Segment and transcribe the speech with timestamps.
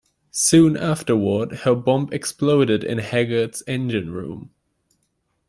[0.31, 4.49] Soon afterward, her bomb exploded in "Haggard"'s engine room.